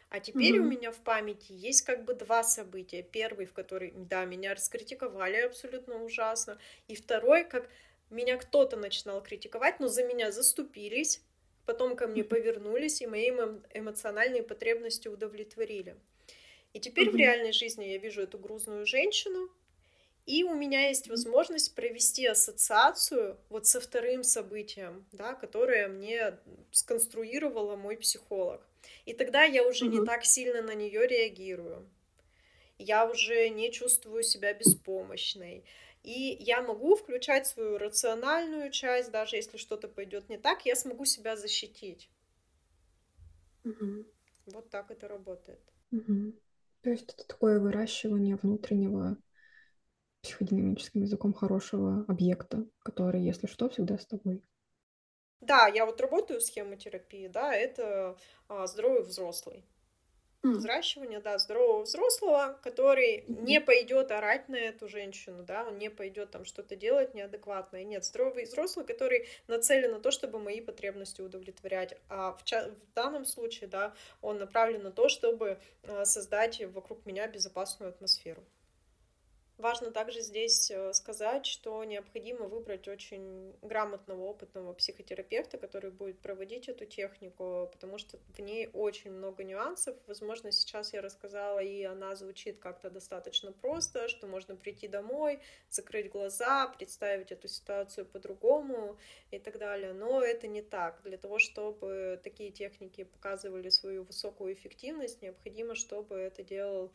[0.09, 0.67] А теперь у Мгм.
[0.67, 3.03] меня в памяти есть как бы два события.
[3.03, 6.59] Первый, в который, да, меня раскритиковали абсолютно ужасно.
[6.87, 7.69] И второй, как
[8.09, 11.21] меня кто-то начинал критиковать, но за меня заступились,
[11.65, 12.23] потом ко мне Мгм.
[12.23, 15.97] повернулись и мои эмо- эмоциональные потребности удовлетворили.
[16.73, 17.17] И теперь в Мгм.
[17.17, 19.49] реальной жизни я вижу эту грузную женщину,
[20.25, 26.39] и у меня есть возможность провести ассоциацию вот со вторым событием, да, которое мне
[26.71, 28.67] сконструировала мой психолог.
[29.05, 30.05] И тогда я уже не Мгм.
[30.05, 31.89] так сильно на нее реагирую.
[32.79, 35.65] Я уже не чувствую себя беспомощной.
[36.03, 41.05] И я могу включать свою рациональную часть, даже если что-то пойдет не так, я смогу
[41.05, 42.09] себя защитить.
[43.63, 44.05] Мгм.
[44.47, 45.61] Вот так это работает.
[45.91, 46.33] Мгм.
[46.81, 49.17] То есть это такое выращивание внутреннего
[50.21, 54.43] психодинамическим языком хорошего объекта, который, если что, всегда с тобой.
[55.41, 59.63] Да, я вот работаю схемотерапии, да, это а, здоровый взрослый.
[60.43, 60.53] М.
[60.53, 63.45] Взращивание, да, здорового взрослого, который Мгм.
[63.45, 67.83] не пойдет орать на эту женщину, да, он не пойдет там что-то делать неадекватное.
[67.83, 71.97] Нет, здоровый взрослый, который нацелен на то, чтобы мои потребности удовлетворять.
[72.09, 77.05] А в, ча- в данном случае, да, он направлен на то, чтобы а, создать вокруг
[77.05, 78.43] меня безопасную атмосферу.
[79.57, 86.69] Важно также здесь э, сказать, что необходимо выбрать очень грамотного, опытного психотерапевта, который будет проводить
[86.69, 89.95] эту технику, потому что в ней очень много нюансов.
[90.05, 95.39] Возможно, сейчас я рассказала, и она звучит как-то достаточно просто, что можно прийти домой,
[95.71, 98.95] закрыть глаза, представить эту ситуацию по-другому
[99.31, 99.93] и так далее.
[99.93, 101.01] Но это не так.
[101.03, 106.91] Для того, чтобы такие техники показывали свою высокую эффективность, необходимо, чтобы это делал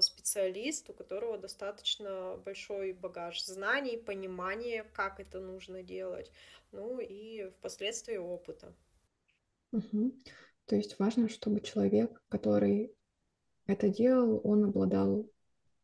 [0.00, 6.30] специалист, у которого достаточно большой багаж знаний, понимания, как это нужно делать,
[6.72, 8.74] ну и впоследствии опыта.
[9.72, 10.12] Мгм.
[10.66, 12.94] То есть важно, чтобы человек, который
[13.66, 15.30] это делал, он обладал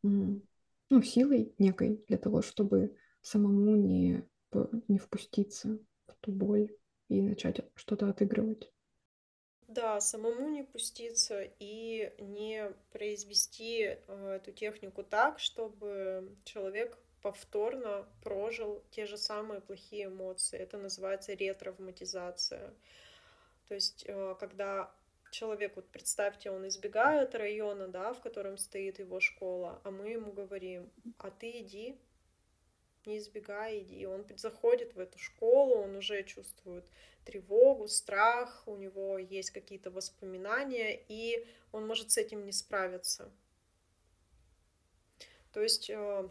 [0.02, 4.24] ну, силой некой для того, чтобы самому не,
[4.88, 6.74] не впуститься в ту боль
[7.08, 8.72] и начать что-то отыгрывать.
[9.68, 18.84] Да, самому не пуститься и не произвести э, эту технику так, чтобы человек повторно прожил
[18.90, 20.56] те же самые плохие эмоции.
[20.56, 22.72] Это называется ретравматизация.
[23.66, 24.94] То есть, э, когда
[25.30, 30.32] человек, вот представьте, он избегает района, да, в котором стоит его школа, а мы ему
[30.32, 31.98] говорим, а ты иди,
[33.06, 34.06] не избегай, иди.
[34.06, 36.84] Он заходит в эту школу, он уже чувствует
[37.24, 43.30] тревогу, страх, у него есть какие-то воспоминания, и он может с этим не справиться.
[45.52, 46.28] То есть э,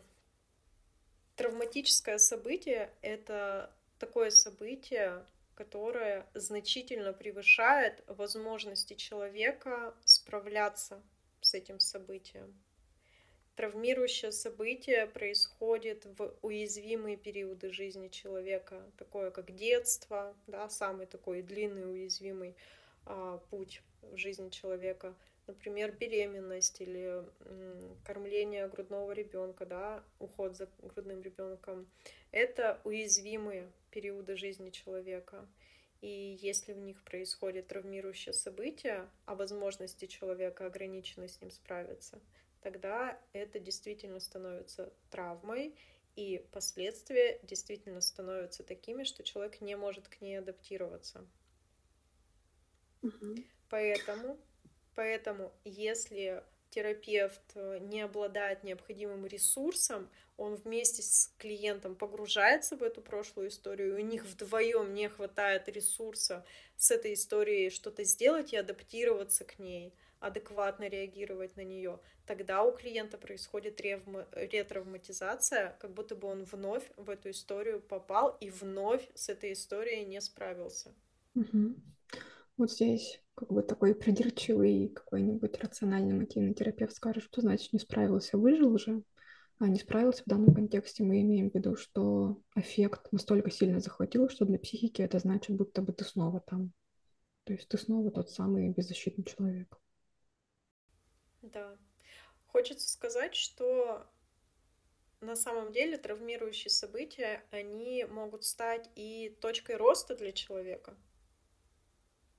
[1.36, 11.02] травматическое событие— это такое событие, которое значительно превышает возможности человека справляться
[11.42, 12.54] с этим событием.
[13.56, 21.90] Травмирующее событие происходит в уязвимые периоды жизни человека, такое как детство, да, самый такой длинный
[21.90, 22.56] уязвимый
[23.06, 25.16] а, путь в жизни человека,
[25.48, 31.88] например, беременность или м, кормление грудного ребенка, да, уход за грудным ребенком.
[32.32, 35.48] Это уязвимые периоды жизни человека.
[36.02, 42.20] И если в них происходит травмирующее событие, а возможности человека ограничены с ним справиться,
[42.66, 45.78] тогда это действительно становится травмой,
[46.16, 51.30] и последствия действительно становятся такими, что человек не может к ней адаптироваться.
[53.02, 53.36] Мгм.
[53.70, 54.40] Поэтому,
[54.96, 63.48] поэтому, если терапевт не обладает необходимым ресурсом, он вместе с клиентом погружается в эту прошлую
[63.50, 69.46] историю, и у них вдвоем не хватает ресурса с этой историей что-то сделать и адаптироваться
[69.46, 76.28] к ней, адекватно реагировать на нее, тогда у клиента происходит ревма- ретравматизация, как будто бы
[76.28, 80.96] он вновь в эту историю попал и вновь с этой историей не справился.
[81.36, 81.76] Мгм.
[82.58, 88.38] Вот здесь как бы такой придирчивый какой-нибудь рациональный мотивный терапевт скажет, что значит не справился,
[88.38, 89.04] выжил уже,
[89.60, 94.30] а не справился в данном контексте, мы имеем в виду, что эффект настолько сильно захватил,
[94.30, 96.72] что для психики это значит, будто бы ты снова там.
[97.44, 99.80] То есть ты снова тот самый беззащитный человек.
[101.54, 101.78] Да.
[102.48, 104.08] Хочется сказать, что
[105.22, 110.96] на самом деле травмирующие события, они могут стать и точкой роста для человека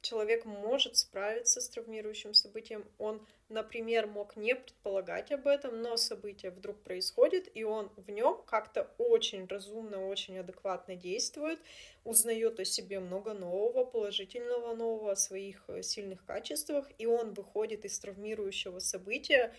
[0.06, 2.84] человек может справиться с травмирующим событием.
[2.98, 8.40] Он, например, мог не предполагать об этом, но событие вдруг происходит, и он в нем
[8.46, 11.58] как-то очень разумно, очень адекватно действует,
[12.04, 17.84] узнает о себе много нового, положительного нового, о своих э, сильных качествах, и он выходит
[17.84, 19.52] из травмирующего события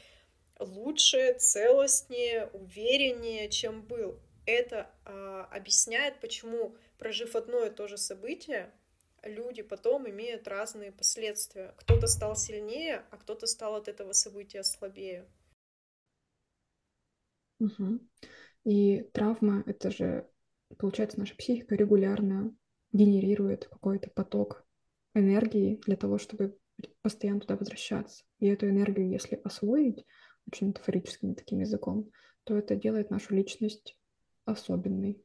[0.60, 4.20] лучше, целостнее, увереннее, чем был.
[4.46, 8.72] Это а, объясняет, почему, прожив одно и то же событие,
[9.24, 11.74] люди потом имеют разные последствия.
[11.78, 15.28] Кто-то стал сильнее, а кто-то стал от этого события слабее.
[17.60, 18.00] Угу.
[18.66, 20.30] И травма, это же,
[20.78, 22.56] получается, наша психика регулярно
[22.92, 24.66] генерирует какой-то поток
[25.14, 26.58] энергии для того, чтобы
[27.02, 28.24] постоянно туда возвращаться.
[28.40, 30.06] И эту энергию, если освоить
[30.52, 32.12] очень метафорическим таким языком,
[32.44, 33.98] то это делает нашу личность
[34.46, 35.22] особенной.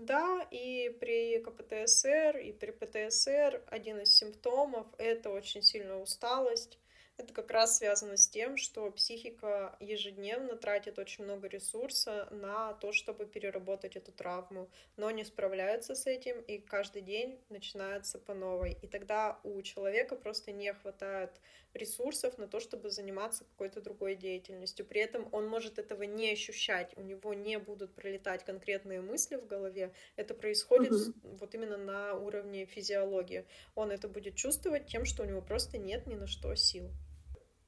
[0.00, 6.78] Да, и при КПТСР, и при ПТСР один из симптомов— это очень сильная усталость,
[7.16, 12.92] это как раз связано с тем, что психика ежедневно тратит очень много ресурса на то,
[12.92, 18.76] чтобы переработать эту травму, но не справляется с этим, и каждый день начинается по новой.
[18.82, 21.30] И тогда у человека просто не хватает
[21.76, 24.84] ресурсов на то, чтобы заниматься какой-то другой деятельностью.
[24.86, 29.46] При этом он может этого не ощущать, у него не будут пролетать конкретные мысли в
[29.46, 29.92] голове.
[30.16, 31.36] Это происходит угу.
[31.40, 33.44] вот именно на уровне физиологии.
[33.74, 36.90] Он это будет чувствовать тем, что у него просто нет ни на что сил.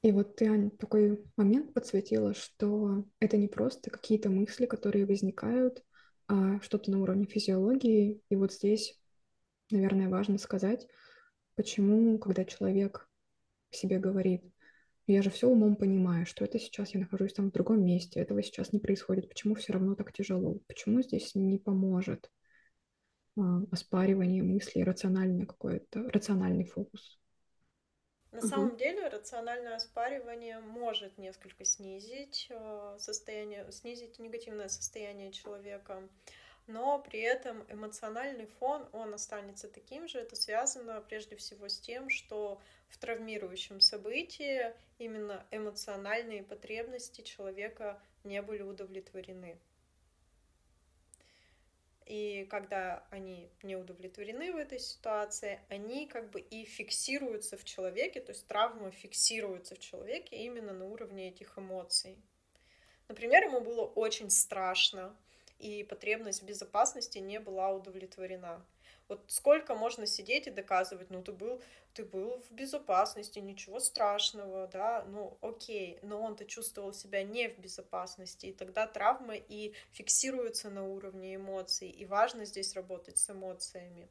[0.01, 5.83] И вот ты, Аня, такой момент подсветила, что это не просто какие-то мысли, которые возникают,
[6.27, 8.21] а что-то на уровне физиологии.
[8.29, 8.97] И вот здесь,
[9.71, 10.87] наверное, важно сказать,
[11.55, 13.08] почему, когда человек
[13.75, 14.43] себе говорит,
[15.07, 18.43] я же все умом понимаю, что это сейчас я нахожусь там в другом месте, этого
[18.43, 22.29] сейчас не происходит, почему все равно так тяжело, почему здесь не поможет
[23.37, 27.19] а, оспаривание мыслей, рациональный какой-то, рациональный фокус.
[28.31, 28.47] На угу.
[28.47, 36.07] самом деле рациональное оспаривание может несколько снизить э, состояние, снизить негативное состояние человека,
[36.69, 40.19] но при этом эмоциональный фон, он останется таким же.
[40.19, 48.39] Это связано прежде всего с тем, что в травмирующем событии именно эмоциональные потребности человека не
[48.43, 49.57] были удовлетворены.
[52.05, 58.21] И когда они не удовлетворены в этой ситуации, они как бы и фиксируются в человеке,
[58.21, 62.15] то есть травма фиксируется в человеке именно на уровне этих эмоций.
[63.07, 65.15] Например, ему было очень страшно,
[65.59, 68.65] и потребность в безопасности не была удовлетворена.
[69.07, 71.61] Вот сколько можно сидеть и доказывать, ну ты был,
[71.93, 77.57] ты был в безопасности, ничего страшного, да, ну окей, но он-то чувствовал себя не в
[77.57, 84.09] безопасности, и тогда травма и фиксируется на уровне эмоций, и важно здесь работать с эмоциями.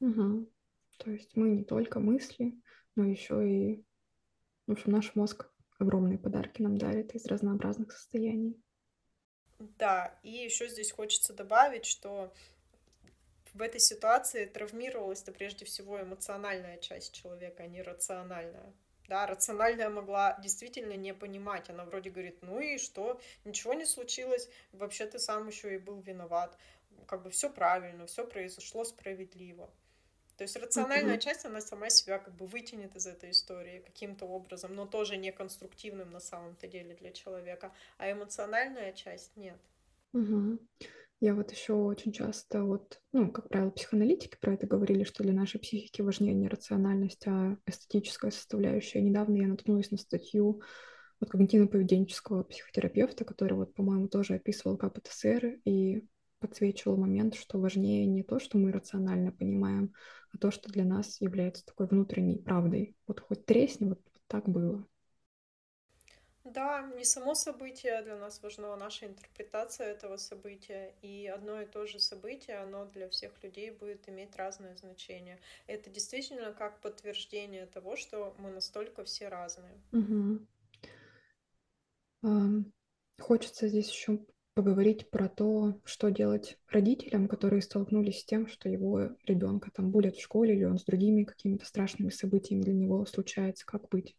[0.00, 0.50] Угу.
[0.98, 2.60] То есть мы не только мысли,
[2.96, 3.84] но еще и,
[4.66, 8.60] в общем, наш мозг огромные подарки нам дарит из разнообразных состояний.
[9.58, 12.32] Да, и еще здесь хочется добавить, что
[13.54, 18.72] в этой ситуации травмировалась-то прежде всего эмоциональная часть человека, а не рациональная.
[19.08, 21.70] Да, рациональная могла действительно не понимать.
[21.70, 26.00] Она вроде говорит, ну и что, ничего не случилось, вообще ты сам еще и был
[26.00, 26.58] виноват.
[27.06, 29.70] Как бы все правильно, все произошло справедливо.
[30.36, 31.20] То есть рациональная mm-hmm.
[31.20, 35.32] часть, она сама себя как бы вытянет из этой истории каким-то образом, но тоже не
[35.32, 39.58] конструктивным на самом-то деле для человека, а эмоциональная часть нет.
[40.14, 40.58] Mm-hmm.
[41.20, 45.32] Я вот еще очень часто, вот, ну, как правило, психоаналитики про это говорили, что для
[45.32, 49.00] нашей психики важнее не рациональность, а эстетическая составляющая.
[49.00, 50.60] Недавно я наткнулась на статью
[51.18, 56.04] вот когнитивно-поведенческого психотерапевта, который вот, по-моему, тоже описывал КПТСР и
[56.38, 59.94] подсвечивал момент, что важнее не то, что мы рационально понимаем,
[60.36, 62.94] а то, что для нас является такой внутренней правдой.
[63.06, 64.86] Вот хоть тресни, вот, вот так было.
[66.44, 70.94] Да, не само событие для нас важно, а наша интерпретация этого события.
[71.02, 75.40] И одно и то же событие, оно для всех людей будет иметь разное значение.
[75.66, 79.80] Это действительно как подтверждение того, что мы настолько все разные.
[79.92, 80.46] Угу.
[83.18, 84.20] Хочется здесь еще
[84.56, 90.16] поговорить про то, что делать родителям, которые столкнулись с тем, что его ребенка там булят
[90.16, 94.16] в школе или он с другими какими-то страшными событиями для него случается, как быть.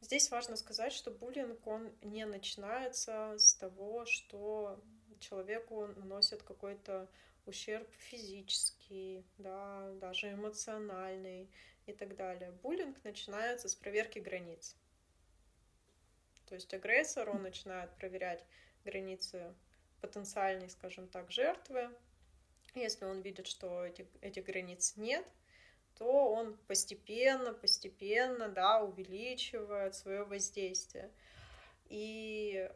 [0.00, 4.80] Здесь важно сказать, что буллинг, он не начинается с того, что
[5.18, 7.10] человеку наносят какой-то
[7.44, 11.50] ущерб физический, да, даже эмоциональный
[11.86, 12.52] и так далее.
[12.62, 14.76] Буллинг начинается с проверки границ.
[16.46, 18.44] То есть агрессор, он начинает проверять
[18.84, 19.52] границы
[20.00, 21.90] потенциальной, скажем так, жертвы.
[22.74, 25.26] Если он видит, что этих, этих границ нет,
[25.96, 31.10] то он постепенно, постепенно, да, увеличивает свое воздействие.
[31.86, 32.70] И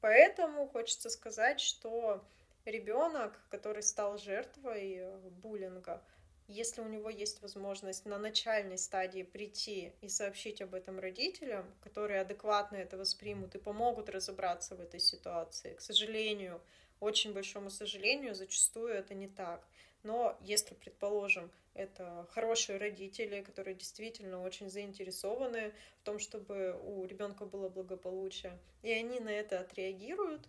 [0.00, 2.24] поэтому хочется сказать, что
[2.64, 5.02] ребенок, который стал жертвой
[5.42, 6.02] буллинга,
[6.48, 12.20] если у него есть возможность на начальной стадии прийти и сообщить об этом родителям, которые
[12.20, 16.60] адекватно это воспримут и помогут разобраться в этой ситуации, к сожалению,
[17.00, 19.66] очень большому сожалению, зачастую это не так.
[20.02, 27.46] Но если, предположим, это хорошие родители, которые действительно очень заинтересованы в том, чтобы у ребенка
[27.46, 30.46] было благополучие, и они на это отреагируют,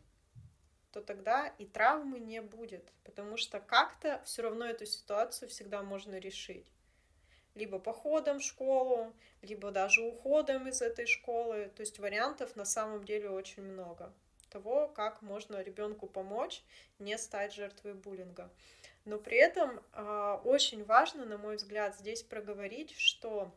[0.95, 6.15] то тогда и травмы не будет, потому что как-то все равно эту ситуацию всегда можно
[6.17, 6.65] решить.
[7.53, 11.69] Либо походом в школу, либо даже уходом из этой школы.
[11.75, 14.13] То есть вариантов на самом деле очень много
[14.49, 16.63] того, как можно ребенку помочь
[16.97, 18.49] не стать жертвой буллинга.
[19.03, 23.53] Но при этом э, очень важно, на мой взгляд, здесь проговорить, что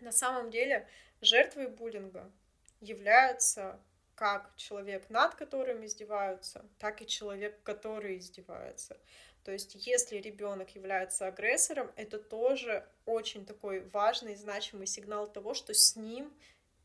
[0.00, 0.88] на самом деле
[1.20, 2.32] жертвой буллинга
[2.80, 3.78] являются
[4.16, 8.96] как человек, над которым издеваются, так и человек, который издевается.
[9.44, 15.72] То есть, если ребенок является агрессором, это тоже очень такой важный значимый сигнал того, что
[15.72, 16.32] с ним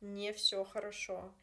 [0.02, 1.34] не все хорошо.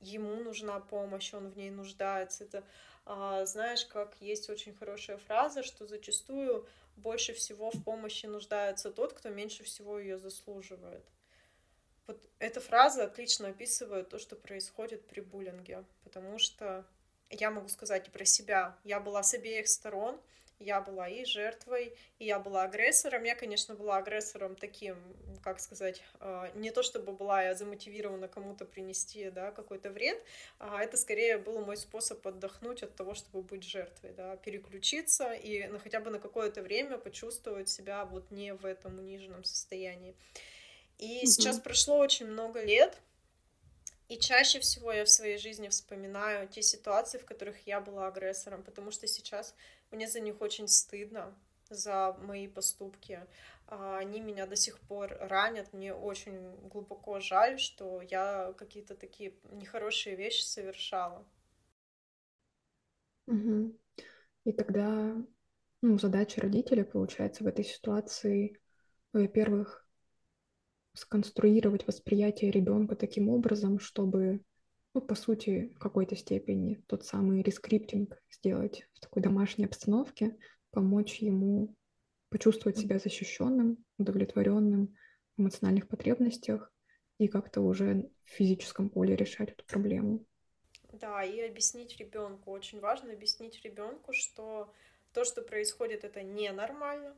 [0.00, 2.44] Ему нужна помощь, он в ней нуждается.
[2.44, 2.64] Это
[3.06, 6.66] а, знаешь, как есть очень хорошая фраза, что зачастую
[6.96, 11.04] больше всего в помощи нуждается тот, кто меньше всего ее заслуживает.
[12.06, 16.84] Вот эта фраза отлично описывает то, что происходит при буллинге, потому что
[17.30, 18.76] я могу сказать и про себя.
[18.84, 20.20] Я была с обеих сторон,
[20.58, 23.24] я была и жертвой, и я была агрессором.
[23.24, 24.96] Я, конечно, была агрессором таким,
[25.42, 30.22] как сказать, а, не то чтобы была я замотивирована кому-то принести да, какой-то вред,
[30.58, 35.66] а это скорее был мой способ отдохнуть от того, чтобы быть жертвой, да, переключиться и
[35.66, 40.14] ну, хотя бы на какое-то время почувствовать себя вот не в этом униженном состоянии.
[40.98, 41.26] И mm-hmm.
[41.26, 43.00] сейчас прошло очень много лет,
[44.08, 48.62] и чаще всего я в своей жизни вспоминаю те ситуации, в которых я была агрессором,
[48.62, 49.54] потому что сейчас
[49.90, 51.34] мне за них очень стыдно,
[51.70, 53.26] за мои поступки.
[53.66, 55.72] А, они меня до сих пор ранят.
[55.72, 61.26] Мне очень глубоко жаль, что я какие-то такие нехорошие вещи совершала.
[63.26, 63.76] Угу.
[64.44, 65.16] И тогда
[65.82, 68.60] ну, задача родителей, получается, в этой ситуации,
[69.12, 69.85] во-первых,
[70.96, 74.40] сконструировать восприятие ребенка таким образом, чтобы
[74.94, 80.38] ну, по сути, в какой-то степени тот самый рескриптинг сделать в такой домашней обстановке,
[80.70, 81.76] помочь ему
[82.30, 84.96] почувствовать себя защищенным, удовлетворенным
[85.36, 86.72] в эмоциональных потребностях
[87.18, 90.24] и как-то уже в физическом поле решать эту проблему.
[90.92, 92.50] Да, и объяснить ребенку.
[92.50, 94.72] Очень важно объяснить ребенку, что
[95.12, 97.14] то, что происходит, это ненормально.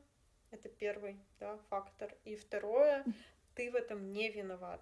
[0.51, 2.13] Это первый да, фактор.
[2.25, 3.05] И второе,
[3.59, 4.81] ты в этом не виноват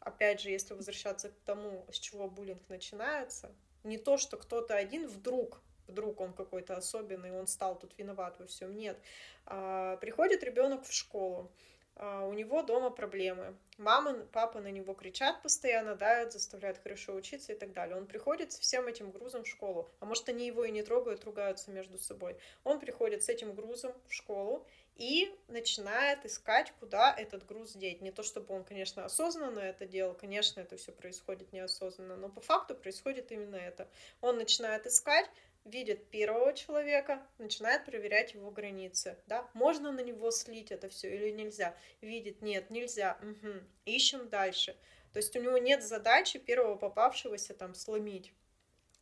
[0.00, 5.06] опять же, если возвращаться к тому, с чего буллинг начинается, не то, что кто-то один
[5.06, 8.76] вдруг вдруг он какой-то особенный, он стал тут виноват во всем.
[8.76, 8.96] Нет.
[9.44, 11.50] А, приходит ребенок в школу,
[11.96, 13.56] а, у него дома проблемы.
[13.76, 17.96] Мама, папа на него кричат постоянно, давят, заставляют хорошо учиться и так далее.
[17.96, 19.90] Он приходит с всем этим грузом в школу.
[20.00, 22.36] А может, они его и не трогают, ругаются между собой.
[22.64, 24.66] Он приходит с этим грузом в школу,
[25.00, 28.02] и начинает искать, куда этот груз деть.
[28.02, 32.42] Не то чтобы он, конечно, осознанно это делал, конечно, это все происходит неосознанно, но по
[32.42, 33.88] факту происходит именно это.
[34.20, 35.24] Он начинает искать,
[35.64, 41.30] видит первого человека, начинает проверять его границы, да, можно на него слить это все или
[41.30, 43.54] нельзя, видит, нет, нельзя, угу.
[43.86, 44.76] ищем дальше.
[45.14, 48.34] То есть у него нет задачи первого попавшегося там сломить.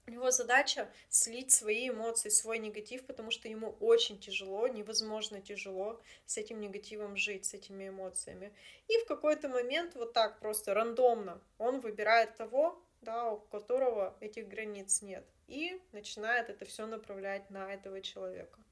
[0.09, 6.00] У него задача слить свои эмоции, свой негатив, потому что ему очень тяжело, невозможно тяжело
[6.24, 8.54] с этим негативом жить, с этими эмоциями.
[8.88, 14.48] И в какой-то момент вот так просто рандомно он выбирает того, да, у которого этих
[14.48, 18.64] границ нет, и начинает это все направлять на этого человека.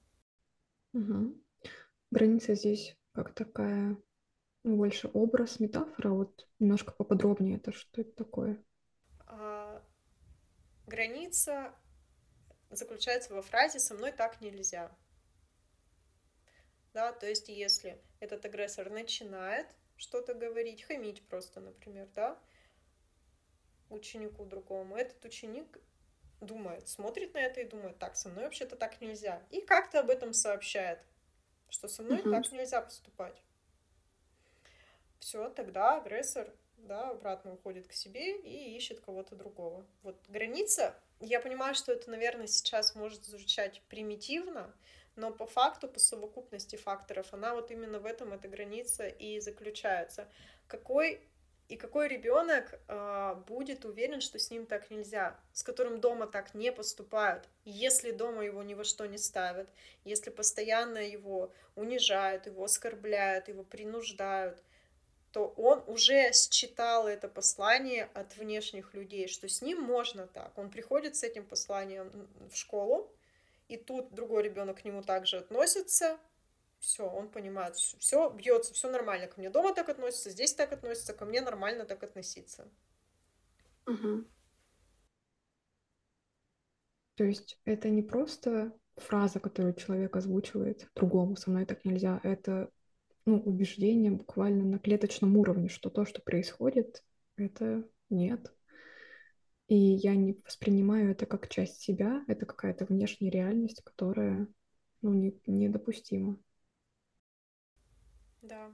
[0.94, 1.34] Угу.
[2.12, 3.94] Граница здесь как такая
[4.64, 6.08] ну, больше образ, метафора.
[6.08, 8.64] Вот немножко поподробнее это что это такое?
[10.86, 11.74] Граница
[12.70, 14.90] заключается во фразе «со мной так нельзя».
[16.94, 19.66] Да, то есть если этот агрессор начинает
[19.96, 22.38] что-то говорить, хамить просто, например, да,
[23.90, 25.78] ученику другому, этот ученик
[26.40, 29.42] думает, смотрит на это и думает, так, со мной вообще-то так нельзя.
[29.50, 31.00] И как-то об этом сообщает,
[31.68, 32.30] что со мной uh-huh.
[32.30, 33.42] так нельзя поступать.
[35.18, 39.86] Все, тогда агрессор да, обратно уходит к себе и ищет кого-то другого.
[40.02, 44.74] Вот граница, я понимаю, что это, наверное, сейчас может звучать примитивно,
[45.16, 50.28] но по факту, по совокупности факторов, она вот именно в этом, эта граница и заключается.
[50.66, 51.20] Какой
[51.68, 56.54] и какой ребенок э, будет уверен, что с ним так нельзя, с которым дома так
[56.54, 59.68] не поступают, если дома его ни во что не ставят,
[60.04, 64.62] если постоянно его унижают, его оскорбляют, его принуждают,
[65.36, 70.56] то он уже считал это послание от внешних людей, что с ним можно так.
[70.56, 72.10] Он приходит с этим посланием
[72.50, 73.14] в школу,
[73.68, 76.18] и тут другой ребенок к нему также относится,
[76.78, 79.26] все, он понимает, все бьется, все нормально.
[79.26, 82.66] Ко мне дома так относится, здесь так относится, ко мне нормально так относиться.
[83.86, 84.24] Угу.
[87.16, 92.70] То есть это не просто фраза, которую человек озвучивает другому, со мной так нельзя, это
[93.26, 97.04] ну, убеждение буквально на клеточном уровне, что то, что происходит,
[97.36, 98.54] это нет.
[99.66, 104.46] И я не воспринимаю это как часть себя, это какая-то внешняя реальность, которая
[105.02, 106.38] ну, не, недопустима.
[108.42, 108.72] Да.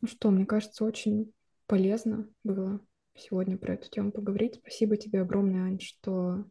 [0.00, 1.34] Ну что, мне кажется, очень
[1.66, 2.80] полезно было
[3.16, 4.60] сегодня про эту тему поговорить.
[4.60, 6.44] Спасибо тебе огромное, Ань, что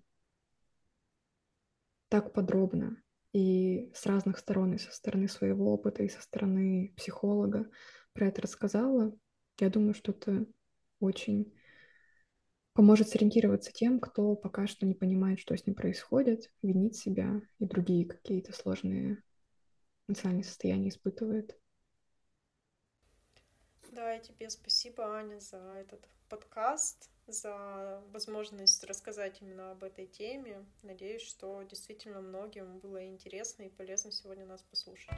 [2.10, 3.02] так подробно
[3.34, 7.70] и с разных сторон, и со стороны своего опыта, и со стороны психолога
[8.14, 9.16] про это рассказала.
[9.60, 10.46] Я думаю, что это
[11.00, 11.54] очень
[12.74, 17.66] поможет сориентироваться тем, кто пока что не понимает, что с ним происходит, винить себя и
[17.66, 19.22] другие какие-то сложные
[20.08, 21.60] эмоциональные состояния испытывает.
[23.92, 30.66] Да, и тебе спасибо, Аня, за этот подкаст, за возможность рассказать именно об этой теме.
[30.84, 35.10] Надеюсь, что действительно многим было интересно и полезно сегодня нас послушать.